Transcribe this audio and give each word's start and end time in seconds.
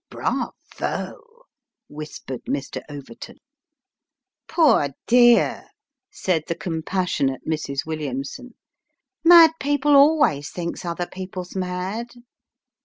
"Bravo!" 0.09 0.55
whispered 1.87 2.41
Overton." 2.89 3.37
Poor 4.47 4.87
dear!" 5.05 5.67
said 6.11 6.41
the 6.47 6.55
compassionate 6.55 7.47
Mrs. 7.47 7.85
Williamson," 7.85 8.55
mad 9.23 9.51
people 9.59 9.95
always 9.95 10.49
thinks 10.49 10.83
other 10.85 11.05
people's 11.05 11.55
mad." 11.55 12.07